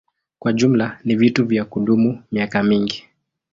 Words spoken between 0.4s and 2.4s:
jumla ni vitu vya kudumu